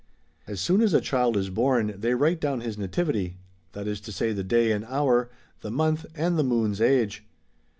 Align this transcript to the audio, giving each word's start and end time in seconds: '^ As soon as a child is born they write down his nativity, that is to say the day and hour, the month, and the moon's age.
'^ 0.47 0.51
As 0.51 0.59
soon 0.59 0.81
as 0.81 0.95
a 0.95 0.99
child 0.99 1.37
is 1.37 1.51
born 1.51 1.93
they 1.95 2.15
write 2.15 2.41
down 2.41 2.61
his 2.61 2.75
nativity, 2.75 3.37
that 3.73 3.87
is 3.87 4.01
to 4.01 4.11
say 4.11 4.33
the 4.33 4.43
day 4.43 4.71
and 4.71 4.83
hour, 4.85 5.29
the 5.59 5.69
month, 5.69 6.07
and 6.15 6.39
the 6.39 6.43
moon's 6.43 6.81
age. 6.81 7.23